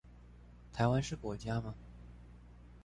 [0.73, 1.75] 台灣是國家嗎